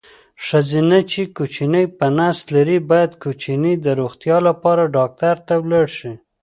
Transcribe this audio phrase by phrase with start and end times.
[0.45, 6.13] ښځېنه چې کوچینی په نس لري باید کوچیني د روغتیا لپاره ډاکټر ولاړ شي.